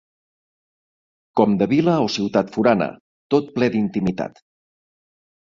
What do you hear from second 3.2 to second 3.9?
tot ple